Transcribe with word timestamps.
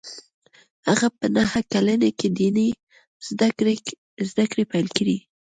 هغه 0.87 1.07
په 1.19 1.25
نهه 1.35 1.59
کلنۍ 1.71 2.11
کې 2.19 2.27
ديني 2.39 2.69
زده 4.27 4.45
کړې 4.51 4.63
پیل 4.71 4.87
کړې 4.97 5.17